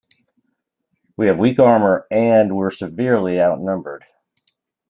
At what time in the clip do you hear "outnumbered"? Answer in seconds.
3.39-4.03